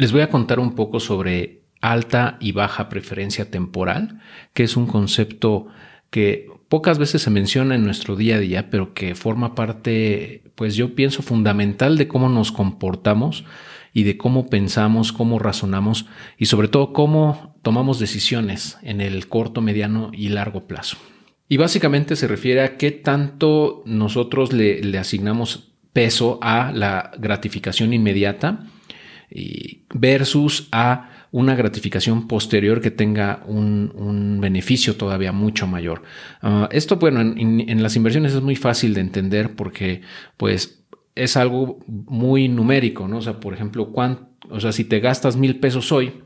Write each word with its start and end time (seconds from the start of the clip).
Les 0.00 0.12
voy 0.12 0.22
a 0.22 0.30
contar 0.30 0.60
un 0.60 0.74
poco 0.74 0.98
sobre 0.98 1.60
alta 1.82 2.38
y 2.40 2.52
baja 2.52 2.88
preferencia 2.88 3.50
temporal, 3.50 4.22
que 4.54 4.62
es 4.62 4.78
un 4.78 4.86
concepto 4.86 5.66
que 6.08 6.46
pocas 6.70 6.98
veces 6.98 7.20
se 7.20 7.28
menciona 7.28 7.74
en 7.74 7.84
nuestro 7.84 8.16
día 8.16 8.36
a 8.36 8.38
día, 8.38 8.70
pero 8.70 8.94
que 8.94 9.14
forma 9.14 9.54
parte, 9.54 10.42
pues 10.54 10.74
yo 10.74 10.94
pienso, 10.94 11.20
fundamental 11.20 11.98
de 11.98 12.08
cómo 12.08 12.30
nos 12.30 12.50
comportamos 12.50 13.44
y 13.92 14.04
de 14.04 14.16
cómo 14.16 14.48
pensamos, 14.48 15.12
cómo 15.12 15.38
razonamos 15.38 16.06
y 16.38 16.46
sobre 16.46 16.68
todo 16.68 16.94
cómo 16.94 17.58
tomamos 17.60 17.98
decisiones 17.98 18.78
en 18.80 19.02
el 19.02 19.28
corto, 19.28 19.60
mediano 19.60 20.12
y 20.14 20.30
largo 20.30 20.66
plazo. 20.66 20.96
Y 21.46 21.58
básicamente 21.58 22.16
se 22.16 22.26
refiere 22.26 22.62
a 22.62 22.78
qué 22.78 22.90
tanto 22.90 23.82
nosotros 23.84 24.54
le, 24.54 24.96
asignamos 24.96 25.74
peso 25.92 26.38
a 26.40 26.72
la 26.72 27.10
gratificación 27.18 27.92
inmediata 27.92 28.64
versus 29.94 30.68
a 30.72 31.10
una 31.32 31.54
gratificación 31.54 32.26
posterior 32.26 32.80
que 32.80 32.90
tenga 32.90 33.42
un, 33.46 34.38
beneficio 34.40 34.96
todavía 34.96 35.32
mucho 35.32 35.66
mayor. 35.66 36.02
Ah, 36.42 36.68
esto, 36.72 36.96
bueno, 36.96 37.20
en, 37.20 37.82
las 37.82 37.96
inversiones 37.96 38.34
es 38.34 38.42
muy 38.42 38.56
fácil 38.56 38.94
de 38.94 39.00
entender 39.00 39.54
porque, 39.54 40.02
pues, 40.36 40.82
es 41.14 41.36
algo 41.36 41.78
muy 41.86 42.48
numérico, 42.48 43.06
¿no? 43.06 43.18
O 43.18 43.22
sea, 43.22 43.38
por 43.40 43.54
ejemplo, 43.54 43.92
o 44.48 44.60
sea, 44.60 44.72
si 44.72 44.84
te 44.84 45.00
gastas 45.00 45.36
mil 45.36 45.60
pesos 45.60 45.92
hoy, 45.92 46.22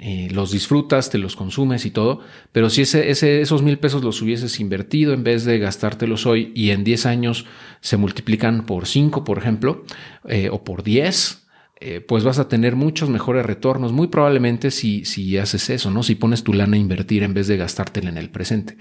eh, 0.00 0.28
los 0.30 0.52
disfrutas, 0.52 1.10
te 1.10 1.18
los 1.18 1.34
consumes 1.34 1.84
y 1.84 1.90
todo, 1.90 2.20
pero 2.52 2.70
si 2.70 2.82
ese, 2.82 3.10
esos 3.10 3.62
mil 3.62 3.78
pesos 3.78 4.04
los 4.04 4.22
hubieses 4.22 4.60
invertido 4.60 5.12
en 5.12 5.24
vez 5.24 5.44
de 5.44 5.58
gastártelos 5.58 6.24
hoy 6.24 6.52
y 6.54 6.70
en 6.70 6.84
10 6.84 7.06
años 7.06 7.46
se 7.80 7.96
multiplican 7.96 8.64
por 8.64 8.86
5, 8.86 9.24
por 9.24 9.38
ejemplo, 9.38 9.84
eh, 10.28 10.50
o 10.52 10.62
por 10.62 10.84
10, 10.84 11.47
eh, 11.80 12.00
pues 12.00 12.24
vas 12.24 12.38
a 12.38 12.48
tener 12.48 12.74
muchos 12.74 13.08
mejores 13.08 13.46
retornos, 13.46 13.92
muy 13.92 14.08
probablemente 14.08 14.70
si, 14.70 15.04
si 15.04 15.38
haces 15.38 15.70
eso, 15.70 15.90
¿no? 15.90 16.02
Si 16.02 16.16
pones 16.16 16.42
tu 16.42 16.52
lana 16.52 16.76
a 16.76 16.80
invertir 16.80 17.22
en 17.22 17.34
vez 17.34 17.46
de 17.46 17.56
gastártela 17.56 18.08
en 18.08 18.18
el 18.18 18.30
presente. 18.30 18.76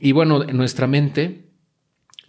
y 0.00 0.12
bueno, 0.12 0.42
en 0.42 0.56
nuestra 0.56 0.86
mente 0.86 1.46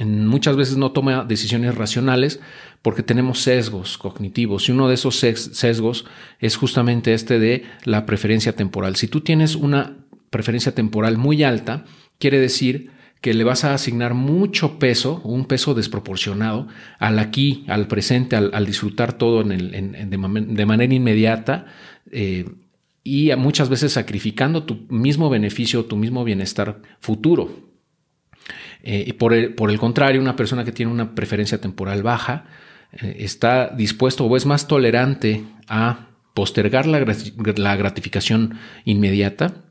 muchas 0.05 0.55
veces 0.55 0.77
no 0.77 0.91
toma 0.91 1.23
decisiones 1.23 1.75
racionales 1.75 2.39
porque 2.81 3.03
tenemos 3.03 3.39
sesgos 3.41 3.97
cognitivos 3.97 4.69
y 4.69 4.71
uno 4.71 4.87
de 4.87 4.93
esos 4.93 5.15
sesgos 5.17 6.05
es 6.39 6.55
justamente 6.55 7.13
este 7.13 7.39
de 7.39 7.63
la 7.83 8.05
preferencia 8.05 8.55
temporal. 8.55 8.95
Si 8.95 9.07
tú 9.07 9.21
tienes 9.21 9.55
una 9.55 9.97
preferencia 10.29 10.75
temporal 10.75 11.17
muy 11.17 11.43
alta, 11.43 11.85
quiere 12.19 12.39
decir 12.39 12.91
que 13.21 13.33
le 13.33 13.43
vas 13.43 13.63
a 13.63 13.73
asignar 13.73 14.13
mucho 14.13 14.79
peso, 14.79 15.21
un 15.23 15.45
peso 15.45 15.73
desproporcionado 15.73 16.67
al 16.99 17.19
aquí, 17.19 17.65
al 17.67 17.87
presente, 17.87 18.35
al, 18.35 18.65
disfrutar 18.65 19.13
todo 19.13 19.43
de, 19.43 20.65
manera 20.65 20.93
inmediata 20.93 21.65
eh, 22.11 22.45
y 23.03 23.35
muchas 23.35 23.69
veces 23.69 23.93
sacrificando 23.93 24.63
tu 24.63 24.85
mismo 24.89 25.29
beneficio, 25.29 25.85
tu 25.85 25.95
mismo 25.95 26.23
bienestar 26.23 26.81
futuro. 26.99 27.67
Eh, 28.83 29.05
y 29.07 29.13
por 29.13 29.33
el, 29.33 29.53
por 29.53 29.71
el, 29.71 29.79
contrario, 29.79 30.21
una 30.21 30.35
persona 30.35 30.63
que 30.63 30.71
tiene 30.71 30.91
una 30.91 31.15
preferencia 31.15 31.59
temporal 31.59 32.03
baja 32.03 32.45
eh, 32.91 33.17
está 33.19 33.69
dispuesto 33.69 34.25
o 34.25 34.37
es 34.37 34.45
más 34.45 34.67
tolerante 34.67 35.43
a 35.67 36.07
postergar 36.33 36.85
la, 36.85 36.99
gratificación 37.75 38.59
inmediata 38.85 39.65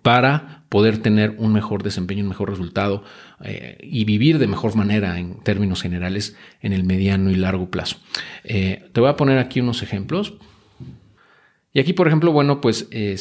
para 0.00 0.64
poder 0.68 0.98
tener 0.98 1.34
un 1.38 1.52
mejor 1.52 1.82
desempeño, 1.82 2.22
un 2.22 2.30
mejor 2.30 2.50
resultado 2.50 3.04
eh, 3.44 3.78
y 3.82 4.04
vivir 4.04 4.38
de 4.38 4.46
mejor 4.46 4.74
manera 4.74 5.18
en 5.18 5.40
términos 5.40 5.82
generales 5.82 6.36
en 6.60 6.72
el 6.72 6.84
mediano 6.84 7.30
y 7.30 7.34
largo 7.34 7.70
plazo. 7.70 7.96
te 8.44 8.90
voy 8.96 9.08
a 9.08 9.16
poner 9.16 9.38
aquí 9.38 9.60
unos 9.60 9.82
ejemplos. 9.82 10.34
Y 11.74 11.80
aquí, 11.80 11.92
por 11.94 12.06
ejemplo, 12.06 12.32
bueno, 12.32 12.60
pues 12.60 12.88
se, 12.90 13.16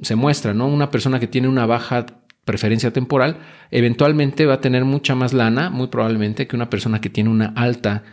se, 0.00 0.14
muestra, 0.14 0.54
¿no? 0.54 0.68
Una 0.68 0.92
persona 0.92 1.18
que 1.18 1.26
tiene 1.26 1.48
una 1.48 1.66
baja 1.66 2.06
preferencia 2.44 2.92
temporal, 2.92 3.38
eventualmente 3.72 4.46
va 4.46 4.54
a 4.54 4.60
tener 4.60 4.84
mucha 4.84 5.16
más 5.16 5.32
lana, 5.32 5.70
muy 5.70 5.88
probablemente, 5.88 6.46
que 6.46 6.54
una 6.54 6.70
persona 6.70 7.00
que 7.00 7.10
tiene 7.10 7.30
una 7.30 7.46
alta 7.56 8.04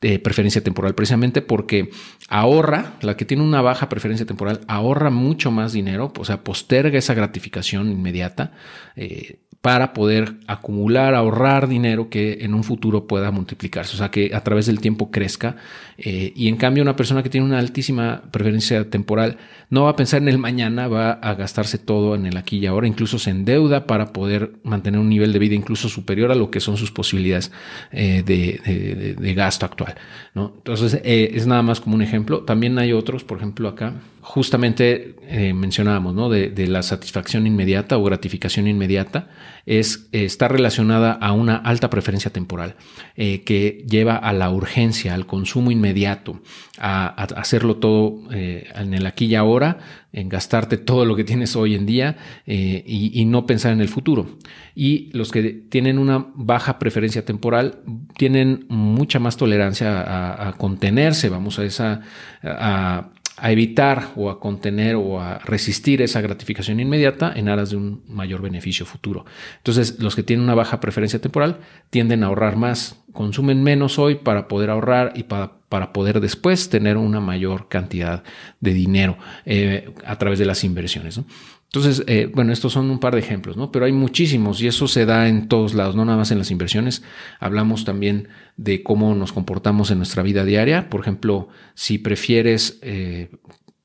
eh, 0.00 0.20
preferencia 0.20 0.62
temporal, 0.62 0.94
precisamente 0.94 1.42
porque 1.42 1.90
ahorra, 2.28 2.94
la 3.00 3.16
que 3.16 3.24
tiene 3.24 3.42
una 3.42 3.62
baja 3.62 3.88
preferencia 3.88 4.26
temporal, 4.26 4.60
ahorra 4.68 5.10
mucho 5.10 5.50
más 5.50 5.72
dinero, 5.72 6.12
o 6.16 6.24
sea, 6.24 6.44
posterga 6.44 6.98
esa 6.98 7.14
gratificación 7.14 7.90
inmediata. 7.90 8.52
Eh, 8.94 9.40
para 9.60 9.92
poder 9.92 10.34
acumular, 10.46 11.14
ahorrar 11.16 11.68
dinero 11.68 12.10
que 12.10 12.38
en 12.42 12.54
un 12.54 12.62
futuro 12.62 13.08
pueda 13.08 13.32
multiplicarse, 13.32 13.96
o 13.96 13.98
sea, 13.98 14.08
que 14.08 14.30
a 14.32 14.44
través 14.44 14.66
del 14.66 14.78
tiempo 14.78 15.10
crezca. 15.10 15.56
Eh, 15.96 16.32
y 16.36 16.46
en 16.46 16.56
cambio, 16.56 16.84
una 16.84 16.94
persona 16.94 17.24
que 17.24 17.28
tiene 17.28 17.44
una 17.44 17.58
altísima 17.58 18.22
preferencia 18.30 18.88
temporal 18.88 19.36
no 19.68 19.84
va 19.84 19.90
a 19.90 19.96
pensar 19.96 20.22
en 20.22 20.28
el 20.28 20.38
mañana, 20.38 20.86
va 20.86 21.10
a 21.10 21.34
gastarse 21.34 21.76
todo 21.76 22.14
en 22.14 22.26
el 22.26 22.36
aquí 22.36 22.58
y 22.58 22.66
ahora, 22.66 22.86
incluso 22.86 23.18
se 23.18 23.30
endeuda 23.30 23.86
para 23.86 24.12
poder 24.12 24.52
mantener 24.62 25.00
un 25.00 25.08
nivel 25.08 25.32
de 25.32 25.40
vida 25.40 25.56
incluso 25.56 25.88
superior 25.88 26.30
a 26.30 26.36
lo 26.36 26.52
que 26.52 26.60
son 26.60 26.76
sus 26.76 26.92
posibilidades 26.92 27.50
de, 27.90 29.34
gasto 29.36 29.66
actual. 29.66 29.87
¿No? 30.34 30.52
Entonces, 30.56 31.00
eh, 31.04 31.30
es 31.34 31.46
nada 31.46 31.62
más 31.62 31.80
como 31.80 31.94
un 31.94 32.02
ejemplo. 32.02 32.40
También 32.40 32.78
hay 32.78 32.92
otros, 32.92 33.24
por 33.24 33.38
ejemplo, 33.38 33.68
acá 33.68 33.94
justamente 34.28 35.14
eh, 35.26 35.54
mencionábamos, 35.54 36.14
¿no? 36.14 36.28
De, 36.28 36.66
la 36.66 36.82
satisfacción 36.82 37.46
inmediata 37.46 37.96
o 37.96 38.04
gratificación 38.04 38.68
inmediata, 38.68 39.30
es, 39.64 40.10
está 40.12 40.48
relacionada 40.48 41.12
a 41.12 41.32
una 41.32 41.56
alta 41.56 41.88
preferencia 41.88 42.30
temporal 42.30 42.76
eh, 43.16 43.42
que 43.44 43.86
lleva 43.88 44.16
a 44.16 44.34
la 44.34 44.50
urgencia, 44.50 45.14
al 45.14 45.24
consumo 45.24 45.70
inmediato, 45.70 46.42
a, 46.78 47.06
hacerlo 47.36 47.76
todo 47.76 48.20
eh, 48.30 48.68
en 48.74 48.92
el 48.92 49.06
aquí 49.06 49.24
y 49.24 49.34
ahora, 49.34 49.78
en 50.12 50.28
gastarte 50.28 50.76
todo 50.76 51.06
lo 51.06 51.16
que 51.16 51.24
tienes 51.24 51.56
hoy 51.56 51.74
en 51.74 51.86
día 51.86 52.16
y, 52.46 53.24
no 53.26 53.46
pensar 53.46 53.72
en 53.72 53.80
el 53.80 53.88
futuro. 53.88 54.38
Y 54.74 55.10
los 55.12 55.30
que 55.30 55.42
tienen 55.52 55.98
una 55.98 56.26
baja 56.34 56.78
preferencia 56.78 57.24
temporal 57.24 57.80
tienen 58.16 58.66
mucha 58.68 59.18
más 59.18 59.36
tolerancia 59.36 60.00
a, 60.00 60.48
a 60.48 60.52
contenerse, 60.54 61.28
vamos 61.28 61.58
a 61.58 61.64
esa, 61.64 62.00
a, 62.42 63.10
a 63.40 63.50
evitar 63.52 64.08
o 64.16 64.30
a 64.30 64.40
contener 64.40 64.96
o 64.96 65.20
a 65.20 65.38
resistir 65.38 66.02
esa 66.02 66.20
gratificación 66.20 66.80
inmediata 66.80 67.32
en 67.34 67.48
aras 67.48 67.70
de 67.70 67.76
un 67.76 68.02
mayor 68.08 68.42
beneficio 68.42 68.86
futuro. 68.86 69.24
Entonces, 69.58 69.98
los 70.00 70.16
que 70.16 70.22
tienen 70.22 70.44
una 70.44 70.54
baja 70.54 70.80
preferencia 70.80 71.20
temporal 71.20 71.60
tienden 71.90 72.22
a 72.22 72.26
ahorrar 72.26 72.56
más, 72.56 73.02
consumen 73.12 73.62
menos 73.62 73.98
hoy 73.98 74.16
para 74.16 74.48
poder 74.48 74.70
ahorrar 74.70 75.12
y 75.14 75.24
para, 75.24 75.52
para 75.68 75.92
poder 75.92 76.20
después 76.20 76.68
tener 76.68 76.96
una 76.96 77.20
mayor 77.20 77.68
cantidad 77.68 78.22
de 78.60 78.72
dinero 78.72 79.18
eh, 79.44 79.92
a 80.04 80.16
través 80.16 80.38
de 80.38 80.46
las 80.46 80.64
inversiones. 80.64 81.20
Entonces, 81.68 82.02
eh, 82.06 82.30
bueno, 82.34 82.52
estos 82.52 82.72
son 82.72 82.90
un 82.90 82.98
par 82.98 83.12
de 83.12 83.20
ejemplos, 83.20 83.58
¿no? 83.58 83.70
Pero 83.70 83.84
hay 83.84 83.92
muchísimos 83.92 84.62
y 84.62 84.68
eso 84.68 84.88
se 84.88 85.04
da 85.04 85.28
en 85.28 85.48
todos 85.48 85.74
lados, 85.74 85.94
no 85.94 86.04
nada 86.06 86.16
más 86.16 86.30
en 86.30 86.38
las 86.38 86.50
inversiones. 86.50 87.02
Hablamos 87.40 87.84
también 87.84 88.28
de 88.56 88.82
cómo 88.82 89.14
nos 89.14 89.32
comportamos 89.32 89.90
en 89.90 89.98
nuestra 89.98 90.22
vida 90.22 90.46
diaria. 90.46 90.88
Por 90.88 91.02
ejemplo, 91.02 91.48
si 91.74 91.98
prefieres, 91.98 92.78
eh, 92.80 93.30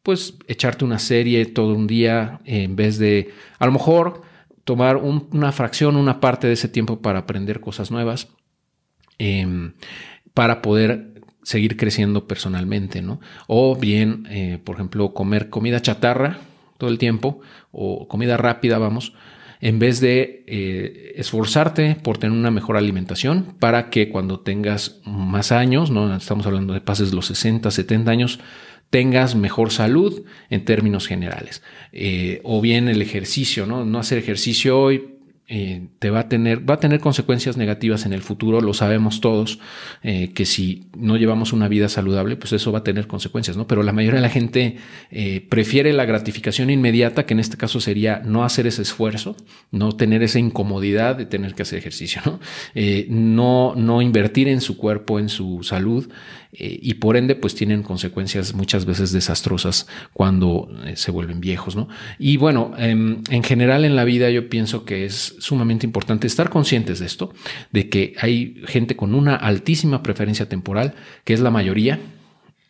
pues, 0.01 0.35
echarte 0.47 0.85
una 0.85 0.97
serie 0.97 1.45
todo 1.45 1.75
un 1.75 1.85
día 1.85 2.39
en 2.45 2.77
vez 2.77 2.99
de, 2.99 3.33
a 3.59 3.66
lo 3.66 3.73
mejor, 3.73 4.21
tomar 4.63 4.95
una 4.95 5.51
fracción, 5.51 5.97
una 5.97 6.21
parte 6.21 6.47
de 6.47 6.53
ese 6.53 6.69
tiempo 6.69 7.01
para 7.01 7.19
aprender 7.19 7.59
cosas 7.59 7.91
nuevas, 7.91 8.29
em, 9.17 9.73
para 10.33 10.61
poder 10.61 11.21
seguir 11.44 11.75
creciendo 11.75 12.27
personalmente, 12.27 13.01
¿no? 13.01 13.19
O 13.47 13.75
bien, 13.75 14.25
eh, 14.29 14.57
por 14.63 14.75
ejemplo, 14.75 15.13
comer 15.13 15.50
comida 15.50 15.81
chatarra 15.81 16.39
todo 16.78 16.89
el 16.89 16.97
tiempo 16.97 17.41
o 17.72 18.07
comida 18.07 18.38
rápida, 18.38 18.78
vamos, 18.78 19.13
en 19.61 19.79
vez 19.79 20.01
de 20.01 20.44
eh, 20.45 21.13
esforzarte 21.16 21.95
por 21.95 22.17
tener 22.17 22.38
una 22.38 22.51
mejor 22.51 22.75
alimentación 22.75 23.56
para 23.59 23.89
que 23.89 24.09
cuando 24.09 24.41
tengas 24.41 25.00
más 25.06 25.53
años, 25.53 25.89
no 25.89 26.13
estamos 26.16 26.45
hablando 26.45 26.73
de 26.73 26.81
pases 26.81 27.13
los 27.13 27.28
60, 27.28 27.72
70 27.72 28.12
años, 28.12 28.39
tengas 28.89 29.35
mejor 29.35 29.72
salud 29.72 30.24
en 30.50 30.65
términos 30.65 31.07
generales. 31.07 31.63
Eh, 31.94 32.42
o 32.44 32.62
bien 32.62 32.89
el 32.89 33.01
ejercicio, 33.01 33.65
¿no? 33.65 33.86
No 33.86 34.00
hacer 34.00 34.18
ejercicio 34.18 34.80
hoy 34.80 35.12
eh, 35.50 35.88
te 36.00 36.10
va 36.10 36.22
a 36.22 36.30
tener, 36.30 36.68
va 36.68 36.75
a 36.75 36.80
tener 36.80 37.01
consecuencias 37.01 37.57
negativas 37.57 38.06
en 38.06 38.13
el 38.13 38.22
futuro, 38.22 38.62
lo 38.62 38.74
sabemos 38.74 39.19
todos, 39.19 39.60
eh, 40.01 40.31
que 40.34 40.45
si 40.45 40.88
no 40.98 41.18
llevamos 41.18 41.51
una 41.51 41.68
vida 41.68 41.90
saludable, 41.90 42.38
pues 42.38 42.54
eso 42.54 42.72
va 42.72 42.80
a 42.80 42.84
tener 42.86 43.07
consecuencias, 43.07 43.57
¿no? 43.57 43.68
Pero 43.68 43.84
la 43.84 43.92
mayoría 43.92 44.19
de 44.19 44.22
la 44.22 44.30
gente 44.30 44.78
eh, 45.12 45.45
prefiere 45.50 45.92
la 45.92 46.06
gratificación 46.06 46.69
inmediata, 46.69 47.25
que 47.25 47.34
en 47.34 47.42
este 47.42 47.57
caso 47.57 47.81
sería 47.81 48.22
no 48.24 48.45
hacer 48.45 48.68
ese 48.68 48.84
esfuerzo, 48.84 49.36
no 49.69 49.92
tener 49.92 50.24
esa 50.24 50.40
incomodidad 50.40 51.18
de 51.18 51.25
tener 51.25 51.56
que 51.56 51.63
hacer 51.63 51.78
ejercicio, 51.78 52.22
¿no? 52.25 52.40
no, 53.10 53.74
no 53.75 54.01
invertir 54.01 54.48
en 54.48 54.62
su 54.62 54.78
cuerpo, 54.78 55.19
en 55.19 55.28
su 55.28 55.62
salud, 55.63 56.10
eh, 56.53 56.79
y 56.81 56.95
por 56.95 57.17
ende 57.17 57.35
pues 57.35 57.55
tienen 57.55 57.83
consecuencias 57.83 58.53
muchas 58.53 58.85
veces 58.85 59.11
desastrosas 59.11 59.88
cuando 60.13 60.69
eh, 60.85 60.95
se 60.95 61.11
vuelven 61.11 61.41
viejos, 61.41 61.75
¿no? 61.75 61.88
Y 62.19 62.38
bueno, 62.38 62.73
em, 62.77 63.21
en 63.29 63.44
general 63.44 63.85
en 63.85 63.95
la 63.95 64.03
vida 64.03 64.29
yo 64.29 64.50
pienso 64.50 64.85
que 64.85 65.05
es 65.05 65.35
sumamente 65.39 65.85
importante 65.85 66.27
estar 66.27 66.50
conscientes 66.50 67.00
de 67.00 67.05
esto, 67.05 67.33
de 67.71 67.89
que 67.89 68.15
hay 68.19 68.61
gente 68.67 68.95
con 68.95 69.15
una 69.15 69.35
altísima 69.35 70.03
preferencia 70.03 70.47
temporal, 70.47 70.94
que 71.23 71.33
es 71.33 71.39
la 71.39 71.51
mayoría, 71.51 72.00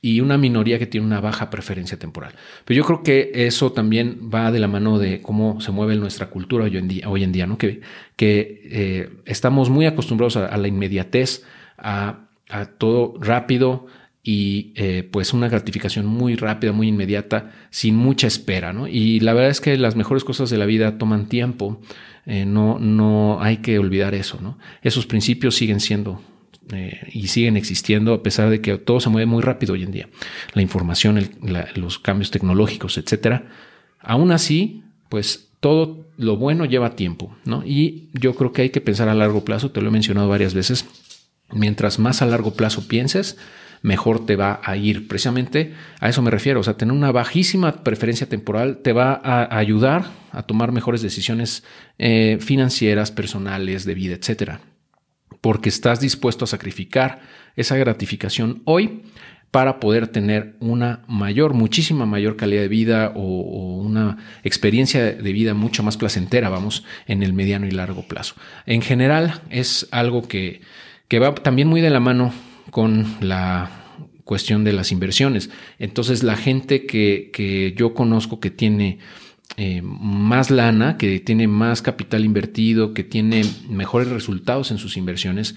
y 0.03 0.19
una 0.19 0.37
minoría 0.37 0.77
que 0.79 0.85
tiene 0.85 1.07
una 1.07 1.21
baja 1.21 1.49
preferencia 1.49 1.97
temporal. 1.97 2.33
Pero 2.65 2.77
yo 2.77 2.83
creo 2.83 3.03
que 3.03 3.31
eso 3.33 3.71
también 3.71 4.29
va 4.31 4.51
de 4.51 4.59
la 4.59 4.67
mano 4.67 4.99
de 4.99 5.21
cómo 5.21 5.61
se 5.61 5.71
mueve 5.71 5.95
nuestra 5.95 6.29
cultura 6.29 6.65
hoy 6.65 6.75
en 6.75 6.89
día, 6.89 7.09
hoy 7.09 7.23
en 7.23 7.31
día 7.31 7.47
¿no? 7.47 7.57
que, 7.57 7.79
que 8.17 8.61
eh, 8.65 9.09
estamos 9.25 9.69
muy 9.69 9.85
acostumbrados 9.85 10.35
a, 10.35 10.57
la 10.57 10.67
inmediatez, 10.67 11.43
a, 11.77 12.27
a, 12.53 12.65
todo 12.65 13.15
rápido 13.19 13.87
y 14.23 14.71
eh, 14.75 15.07
pues 15.11 15.33
una 15.33 15.49
gratificación 15.49 16.05
muy 16.05 16.35
rápida, 16.35 16.71
muy 16.71 16.87
inmediata, 16.87 17.51
sin 17.69 17.95
mucha 17.95 18.27
espera. 18.27 18.71
¿no? 18.71 18.87
Y 18.87 19.19
la 19.19 19.33
verdad 19.33 19.51
es 19.51 19.59
que 19.59 19.77
las 19.77 19.95
mejores 19.95 20.23
cosas 20.23 20.49
de 20.49 20.57
la 20.57 20.65
vida 20.65 20.97
toman 20.97 21.27
tiempo, 21.27 21.81
eh, 22.25 22.45
no, 22.45 22.79
no 22.79 23.41
hay 23.41 23.57
que 23.57 23.79
olvidar 23.79 24.15
eso. 24.15 24.39
¿no? 24.41 24.57
Esos 24.81 25.05
principios 25.05 25.55
siguen 25.55 25.79
siendo 25.79 26.21
eh, 26.71 27.09
y 27.11 27.27
siguen 27.27 27.57
existiendo 27.57 28.13
a 28.13 28.23
pesar 28.23 28.49
de 28.49 28.61
que 28.61 28.77
todo 28.77 29.01
se 29.01 29.09
mueve 29.09 29.25
muy 29.25 29.41
rápido 29.41 29.73
hoy 29.73 29.83
en 29.83 29.91
día. 29.91 30.07
La 30.53 30.61
información, 30.61 31.19
los 31.75 31.99
cambios 31.99 32.31
tecnológicos, 32.31 32.97
etcétera. 32.97 33.47
Aún 33.99 34.31
así, 34.31 34.83
pues 35.09 35.49
todo 35.59 36.05
lo 36.17 36.37
bueno 36.37 36.65
lleva 36.65 36.95
tiempo, 36.95 37.35
¿no? 37.45 37.63
Y 37.65 38.09
yo 38.13 38.35
creo 38.35 38.51
que 38.51 38.63
hay 38.63 38.69
que 38.69 38.81
pensar 38.81 39.09
a 39.09 39.15
largo 39.15 39.45
plazo, 39.45 39.71
te 39.71 39.81
lo 39.81 39.87
he 39.89 39.91
mencionado 39.91 40.27
varias 40.27 40.53
veces. 40.53 40.85
Mientras 41.53 41.99
más 41.99 42.21
a 42.21 42.25
largo 42.25 42.53
plazo 42.53 42.87
pienses, 42.87 43.37
mejor 43.81 44.25
te 44.25 44.35
va 44.35 44.61
a 44.63 44.75
ir. 44.75 45.07
Precisamente 45.07 45.73
a 45.99 46.09
eso 46.09 46.21
me 46.21 46.31
refiero. 46.31 46.59
O 46.59 46.63
sea, 46.63 46.75
tener 46.75 46.93
una 46.93 47.11
bajísima 47.11 47.83
preferencia 47.83 48.27
temporal 48.27 48.79
te 48.83 48.93
va 48.93 49.21
a 49.23 49.57
ayudar 49.57 50.05
a 50.31 50.43
tomar 50.43 50.71
mejores 50.71 51.01
decisiones 51.01 51.63
eh, 51.99 52.37
financieras, 52.41 53.11
personales, 53.11 53.85
de 53.85 53.93
vida, 53.93 54.15
etcétera 54.15 54.59
porque 55.43 55.67
estás 55.67 55.99
dispuesto 55.99 56.45
a 56.45 56.47
sacrificar 56.47 57.19
esa 57.57 57.75
gratificación 57.75 58.61
hoy 58.63 59.03
para 59.51 59.81
poder 59.81 60.07
tener 60.07 60.55
una 60.61 61.03
mayor, 61.09 61.53
muchísima 61.53 62.05
mayor 62.05 62.37
calidad 62.37 62.61
de 62.61 62.69
vida 62.69 63.11
o, 63.13 63.81
una 63.83 64.19
experiencia 64.45 65.03
de 65.03 65.33
vida 65.33 65.53
mucho 65.53 65.83
más 65.83 65.97
placentera, 65.97 66.47
vamos, 66.47 66.85
en 67.07 67.23
el 67.23 67.33
mediano 67.33 67.67
y 67.67 67.71
largo 67.71 68.07
plazo. 68.07 68.35
En 68.65 68.81
general 68.81 69.41
es 69.49 69.89
algo 69.91 70.29
que, 70.29 70.61
que 71.13 71.19
va 71.19 71.35
también 71.35 71.67
muy 71.67 71.79
de 71.79 71.91
la 71.91 71.99
mano 71.99 72.33
con 72.71 73.05
la 73.21 73.69
cuestión 74.23 74.63
de 74.63 74.73
las 74.73 74.91
inversiones. 74.91 75.51
Entonces 75.77 76.23
la 76.23 76.35
gente 76.35 76.87
que, 76.87 77.29
que 77.31 77.75
yo 77.77 77.93
conozco 77.93 78.39
que 78.39 78.49
tiene 78.49 78.97
eh, 79.55 79.83
más 79.83 80.49
lana, 80.49 80.97
que 80.97 81.19
tiene 81.19 81.47
más 81.47 81.83
capital 81.83 82.25
invertido, 82.25 82.95
que 82.95 83.03
tiene 83.03 83.43
mejores 83.69 84.09
resultados 84.09 84.71
en 84.71 84.79
sus 84.79 84.97
inversiones, 84.97 85.53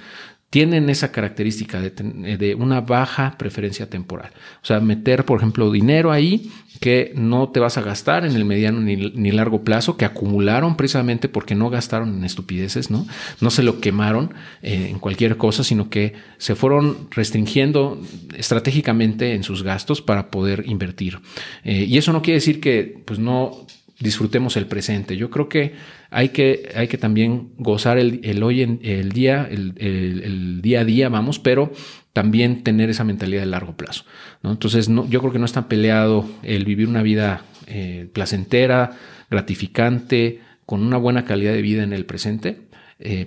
tienen 0.50 0.88
esa 0.90 1.10
característica 1.10 1.81
de, 1.81 2.54
una 2.54 2.81
baja 2.81 3.37
preferencia 3.37 3.90
temporal. 3.90 4.31
O 4.62 4.66
sea, 4.66 4.81
meter, 4.81 5.25
por 5.25 5.38
ejemplo, 5.38 5.70
dinero 5.72 6.12
ahí 6.12 6.50
que 6.81 7.12
no 7.16 7.48
te 7.48 7.58
vas 7.58 7.78
a 7.78 7.82
gastar 7.82 8.25
en 8.25 8.37
el 8.37 8.44
mediano 8.44 8.81
ni, 8.81 9.31
largo 9.32 9.64
plazo, 9.64 9.96
que 9.96 10.04
acumularon 10.04 10.76
precisamente 10.76 11.28
porque 11.28 11.54
no 11.54 11.70
gastaron 11.70 12.19
en 12.19 12.25
estupideces, 12.25 12.90
¿no? 12.90 13.06
No 13.40 13.50
se 13.50 13.62
lo 13.62 13.81
quemaron 13.81 14.34
eh, 14.62 14.88
en 14.90 14.98
cualquier 14.98 15.37
cosa, 15.37 15.64
sino 15.64 15.90
que 15.90 16.12
se 16.38 16.54
fueron 16.54 17.08
restringiendo 17.10 18.00
estratégicamente 18.37 19.34
en 19.34 19.43
sus 19.43 19.62
gastos 19.62 20.02
para 20.02 20.31
poder 20.31 20.64
invertir. 20.66 21.19
Eh, 21.64 21.87
y 21.88 21.98
eso 21.98 22.12
no 22.12 22.22
quiere 22.22 22.37
decir 22.37 22.60
que 22.60 23.02
pues 23.04 23.19
no 23.19 23.66
disfrutemos 23.98 24.56
el 24.56 24.66
presente. 24.66 25.16
Yo 25.16 25.31
creo 25.31 25.48
que 25.48 25.75
hay 26.10 26.31
que, 26.31 26.70
hay 26.75 26.88
que 26.88 26.98
también 26.98 27.52
gozar 27.56 27.98
el, 27.98 28.43
hoy 28.43 28.62
en 28.62 28.81
el 28.82 29.12
día, 29.12 29.48
el, 29.50 30.60
día 30.62 30.81
a 30.81 30.84
día, 30.84 31.08
vamos, 31.08 31.38
pero 31.38 31.72
también 32.12 32.62
tener 32.62 32.90
esa 32.90 33.04
mentalidad 33.04 33.40
de 33.40 33.46
largo 33.46 33.76
plazo. 33.76 34.04
¿no? 34.43 34.52
Entonces, 34.52 34.88
no, 34.88 35.08
yo 35.08 35.20
creo 35.20 35.32
que 35.32 35.38
no 35.38 35.44
está 35.44 35.69
peleado 35.69 36.28
el 36.43 36.64
vivir 36.64 36.88
una 36.88 37.02
vida 37.02 37.44
eh, 37.66 38.08
placentera, 38.12 38.96
gratificante, 39.31 40.40
con 40.64 40.82
una 40.82 40.96
buena 40.96 41.25
calidad 41.25 41.52
de 41.52 41.62
vida 41.62 41.82
en 41.82 41.93
el 41.93 42.06
presente. 42.06 42.69
Eh, 42.98 43.26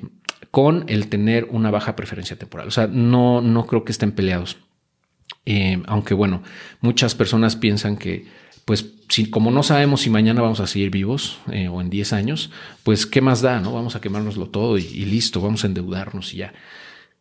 con 0.52 0.86
el 0.88 1.10
tener 1.10 1.48
una 1.52 1.70
baja 1.70 1.96
preferencia 1.96 2.36
temporal. 2.36 2.68
O 2.68 2.72
sea, 2.72 2.88
no, 2.88 3.42
no 3.42 3.68
creo 3.68 3.84
que 3.84 3.92
estén 3.92 4.12
peleados. 4.12 4.58
Eh, 5.46 5.82
aunque 5.86 6.14
bueno, 6.14 6.44
muchas 6.82 7.16
personas 7.16 7.56
piensan 7.56 7.98
que 7.98 8.26
pues 8.70 8.86
si, 9.08 9.32
como 9.32 9.50
no 9.50 9.64
sabemos 9.64 10.02
si 10.02 10.12
mañana 10.12 10.44
vamos 10.44 10.60
a 10.60 10.68
seguir 10.68 10.92
vivos 10.92 11.40
eh, 11.52 11.70
o 11.70 11.82
en 11.82 11.90
10 11.90 12.14
años, 12.14 12.52
pues 12.84 13.08
qué 13.08 13.20
más 13.20 13.42
da, 13.42 13.60
¿no? 13.60 13.74
Vamos 13.74 13.96
a 13.96 14.00
quemárnoslo 14.00 14.46
todo 14.46 14.78
y, 14.78 14.84
y, 14.84 15.06
listo, 15.06 15.42
vamos 15.42 15.64
a 15.64 15.68
endeudarnos 15.68 16.36
y 16.36 16.38
ya. 16.38 16.54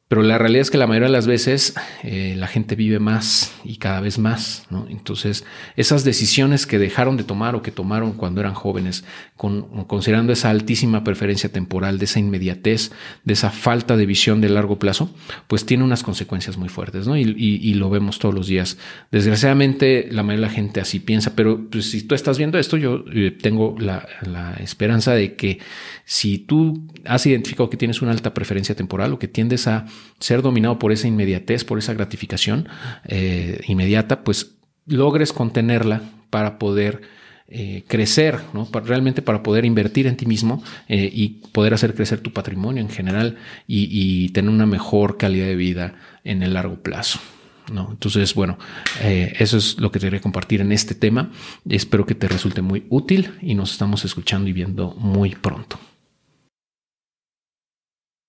Pero 0.08 0.22
la 0.22 0.38
realidad 0.38 0.62
es 0.62 0.70
que 0.70 0.78
la 0.78 0.86
mayoría 0.86 1.08
de 1.08 1.12
las 1.12 1.26
veces 1.26 1.74
eh, 2.02 2.34
la 2.38 2.46
gente 2.46 2.76
vive 2.76 2.98
más 2.98 3.52
y 3.62 3.76
cada 3.76 4.00
vez 4.00 4.18
más, 4.18 4.66
¿no? 4.70 4.86
Entonces, 4.88 5.44
esas 5.76 6.02
decisiones 6.02 6.66
que 6.66 6.78
dejaron 6.78 7.18
de 7.18 7.24
tomar 7.24 7.54
o 7.54 7.60
que 7.60 7.72
tomaron 7.72 8.12
cuando 8.12 8.40
eran 8.40 8.54
jóvenes, 8.54 9.04
con, 9.36 9.84
considerando 9.84 10.32
esa 10.32 10.48
altísima 10.48 11.04
preferencia 11.04 11.52
temporal, 11.52 11.98
de 11.98 12.06
esa 12.06 12.20
inmediatez, 12.20 12.90
de 13.24 13.34
esa 13.34 13.50
falta 13.50 13.98
de 13.98 14.06
visión 14.06 14.40
de 14.40 14.48
largo 14.48 14.78
plazo, 14.78 15.14
pues 15.46 15.66
tiene 15.66 15.84
unas 15.84 16.02
consecuencias 16.02 16.56
muy 16.56 16.70
fuertes, 16.70 17.06
¿no? 17.06 17.14
Y, 17.14 17.24
y, 17.36 17.74
lo 17.74 17.90
vemos 17.90 18.18
todos 18.18 18.34
los 18.34 18.46
días. 18.46 18.78
Desgraciadamente, 19.12 20.08
la 20.10 20.22
mayoría 20.22 20.46
de 20.46 20.50
la 20.50 20.56
gente 20.56 20.80
así 20.80 21.00
piensa, 21.00 21.36
pero 21.36 21.68
pues, 21.68 21.90
si 21.90 22.02
tú 22.02 22.14
estás 22.14 22.38
viendo 22.38 22.58
esto, 22.58 22.78
yo 22.78 23.04
eh, 23.12 23.30
tengo 23.30 23.76
la 23.78 24.56
esperanza 24.58 25.12
de 25.12 25.34
que 25.34 25.58
si 26.06 26.38
tú 26.38 26.86
has 27.04 27.26
identificado 27.26 27.68
que 27.68 27.76
tienes 27.76 28.00
una 28.00 28.12
alta 28.12 28.32
preferencia 28.32 28.74
temporal 28.74 29.12
o 29.12 29.18
que 29.18 29.28
tiendes 29.28 29.66
a 29.66 29.84
ser 30.18 30.42
dominado 30.42 30.78
por 30.78 30.92
esa 30.92 31.08
inmediatez, 31.08 31.64
por 31.64 31.78
esa 31.78 31.94
gratificación 31.94 32.68
eh, 33.04 33.60
inmediata, 33.66 34.24
pues 34.24 34.56
logres 34.86 35.32
contenerla 35.32 36.02
para 36.30 36.58
poder 36.58 37.02
eh, 37.48 37.84
crecer, 37.86 38.40
¿no? 38.52 38.68
realmente 38.84 39.22
para 39.22 39.42
poder 39.42 39.64
invertir 39.64 40.06
en 40.06 40.16
ti 40.16 40.26
mismo 40.26 40.62
eh, 40.88 41.08
y 41.12 41.40
poder 41.52 41.72
hacer 41.72 41.94
crecer 41.94 42.20
tu 42.20 42.32
patrimonio 42.32 42.82
en 42.82 42.90
general 42.90 43.36
y, 43.66 44.28
tener 44.30 44.50
una 44.50 44.66
mejor 44.66 45.16
calidad 45.16 45.46
de 45.46 45.56
vida 45.56 45.94
en 46.24 46.42
el 46.42 46.54
largo 46.54 46.82
plazo. 46.82 47.20
¿no? 47.72 47.88
Entonces, 47.90 48.34
bueno, 48.34 48.58
eso 49.02 49.58
es 49.58 49.78
lo 49.78 49.92
que 49.92 49.98
te 49.98 50.06
quería 50.06 50.20
compartir 50.20 50.62
en 50.62 50.72
este 50.72 50.94
tema. 50.94 51.30
Espero 51.68 52.06
que 52.06 52.14
te 52.14 52.26
resulte 52.26 52.62
muy 52.62 52.86
útil 52.88 53.32
y 53.42 53.54
nos 53.54 53.72
estamos 53.72 54.04
escuchando 54.04 54.48
y 54.48 54.54
viendo 54.54 54.94
muy 54.94 55.34
pronto. 55.34 55.78